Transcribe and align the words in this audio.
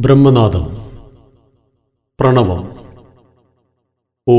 ബ്രഹ്മനാദം 0.00 0.64
പ്രണവം. 2.20 2.60
ഓ 4.26 4.36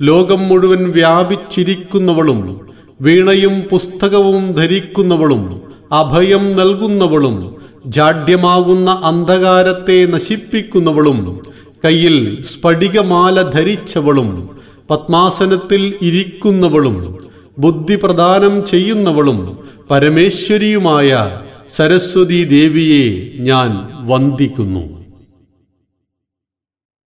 ലോകം 0.00 0.40
മുഴുവൻ 0.48 0.82
വ്യാപിച്ചിരിക്കുന്നവളും 0.90 2.40
വീണയും 3.00 3.54
പുസ്തകവും 3.70 4.44
ധരിക്കുന്നവളും 4.52 5.42
അഭയം 5.92 6.44
നൽകുന്നവളും 6.56 7.36
ജാഡ്യമാകുന്ന 7.86 8.90
അന്ധകാരത്തെ 8.90 10.06
നശിപ്പിക്കുന്നവളും 10.06 11.40
കയ്യിൽ 11.84 12.42
സ്ഫടികമാല 12.42 13.42
ധരിച്ചവളും 13.42 14.60
പത്മാസനത്തിൽ 14.90 15.94
ഇരിക്കുന്നവളും 16.02 17.18
ബുദ്ധി 17.58 17.96
പ്രദാനം 17.96 18.66
ചെയ്യുന്നവളും 18.66 19.58
പരമേശ്വരിയുമായ 19.90 21.40
സരസ്വതി 21.72 22.44
ദേവിയെ 22.44 23.32
ഞാൻ 23.38 23.70
വന്ദിക്കുന്നു. 24.06 25.04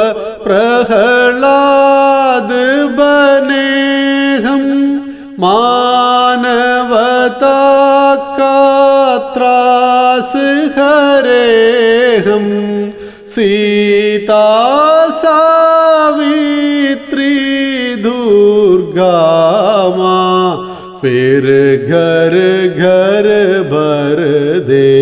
प्रहलाद 0.44 2.50
बनेहं 2.98 4.64
मानवता 5.44 7.58
कात्रा 8.38 9.73
हरे 10.78 12.16
हम 12.26 12.44
सीता 13.34 14.46
सावित्री 15.10 16.36
दुर्गा 18.02 19.20
फिर 21.02 21.44
घर 21.88 22.34
घर 22.78 23.26
भर 23.72 24.20
दे। 24.68 24.92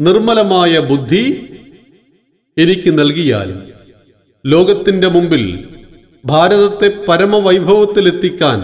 നിർമ്മലമായ 0.00 0.78
ബുദ്ധി 0.78 1.48
എനിക്ക് 2.56 2.98
നൽകിയാലും 2.98 3.62
ലോകത്തിന്റെ 4.46 5.08
മുമ്പിൽ 5.08 5.67
ഭാരതത്തെ 6.28 6.88
പരമവൈഭവത്തിലെത്തിക്കാൻ 7.08 8.60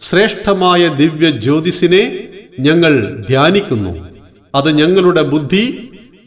ശ്രേഷ്ഠമായ 0.01 0.87
ദിവ്യ 0.87 1.29
ജ്യോതിസിനെ 1.29 2.03
ഞങ്ങൾ 2.59 2.93
ധ്യാനിക്കുന്നു. 3.27 3.93
അത് 4.55 4.69
ഞങ്ങളുടെ 4.77 5.23
ബുദ്ധി 5.23 5.63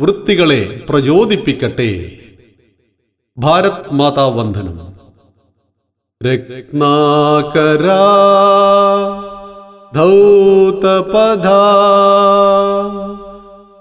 വൃത്തികളെ 0.00 0.80
പ്രചോദിപ്പിക്കട്ടെ. 0.88 1.90
ഭാരത് 3.38 3.92
മാതാ 3.92 4.26
വന്ദനം 4.26 4.76
രത്നാകരാ 6.20 8.04
ധൗതപധാ 9.94 11.60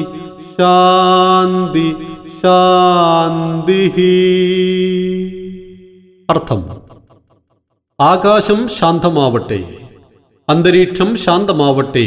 ശാന്തി 0.53 1.88
ശാന്തി 2.39 3.81
അർത്ഥം 6.29 6.62
ആകാശം 8.00 8.62
ശാന്തമാവട്ടെ 8.69 9.62
അന്തരീക്ഷം 10.48 11.16
ശാന്തമാവട്ടെ 11.16 12.04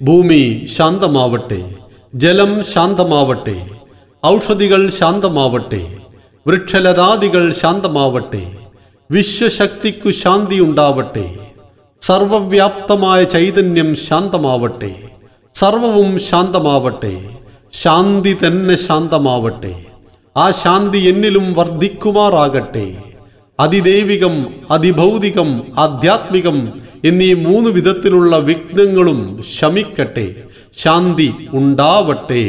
ഭൂമി 0.00 0.40
ശാന്തമാവട്ടെ 0.76 1.60
ജലം 2.14 2.52
ശാന്തമാവട്ടെ 2.64 3.54
ഔഷധികൾ 4.22 4.88
ശാന്തമാവട്ടെ 4.90 5.80
വൃക്ഷലതാദികൾ 6.46 7.52
ശാന്തമാവട്ടെ 7.52 8.42
വിശ്വശക്തിക്കു 9.10 10.10
ശാന്തി 10.10 10.58
ഉണ്ടാവട്ടെ 10.60 11.24
സർവവ്യാപ്തമായ 12.02 13.22
ചൈതന്യം 13.24 13.94
ശാന്തമാവട്ടെ 14.06 14.92
സർവവും 15.54 16.18
ശാന്തമാവട്ടെ 16.18 17.14
ശാന്തി 17.72 18.32
തന്നെ 18.44 18.76
ശാന്തമാവട്ടെ 18.76 19.74
ആ 20.36 20.50
ശാന്തി 20.50 20.98
എന്നിലും 20.98 21.46
വർദ്ധിക്കുമാറാകട്ടെ. 21.54 22.86
അതിദൈവികം 23.58 24.34
അതിഭൗതികം 24.70 25.50
ആധ്യാത്മികം 25.76 26.58
എന്നീ 27.08 27.28
മൂന്ന് 27.46 27.70
വിധത്തിലുള്ള 27.76 28.36
വിഘ്നങ്ങളും 28.48 29.20
ശമിക്കട്ടെ 29.54 30.26
ശാന്തി 30.82 31.30
ഉണ്ടാവട്ടെ. 31.60 32.44